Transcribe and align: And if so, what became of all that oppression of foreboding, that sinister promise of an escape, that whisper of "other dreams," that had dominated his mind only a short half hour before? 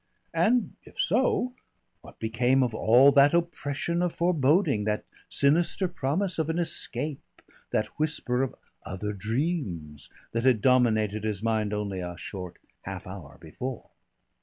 And 0.33 0.73
if 0.83 0.99
so, 0.99 1.53
what 2.01 2.17
became 2.17 2.63
of 2.63 2.73
all 2.73 3.11
that 3.11 3.35
oppression 3.35 4.01
of 4.01 4.15
foreboding, 4.15 4.85
that 4.85 5.05
sinister 5.29 5.87
promise 5.87 6.39
of 6.39 6.49
an 6.49 6.57
escape, 6.57 7.21
that 7.69 7.85
whisper 7.99 8.41
of 8.41 8.55
"other 8.83 9.13
dreams," 9.13 10.09
that 10.31 10.43
had 10.43 10.59
dominated 10.59 11.23
his 11.23 11.43
mind 11.43 11.71
only 11.71 11.99
a 11.99 12.17
short 12.17 12.57
half 12.81 13.05
hour 13.05 13.37
before? 13.39 13.91